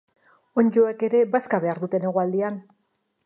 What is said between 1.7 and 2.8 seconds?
dute negualdian.